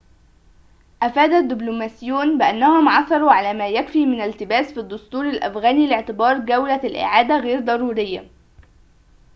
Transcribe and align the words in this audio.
أفاد 1.01 1.47
دبلوماسيون 1.47 2.37
بأنهم 2.37 2.89
عثروا 2.89 3.31
على 3.31 3.53
ما 3.53 3.67
يكفي 3.67 4.05
من 4.05 4.21
التباس 4.21 4.73
في 4.73 4.79
الدستور 4.79 5.29
الأفغاني 5.29 5.87
لاعتبار 5.87 6.37
جولة 6.39 6.81
الإعادة 6.83 7.37
غير 7.39 7.59
ضرورية 7.59 8.31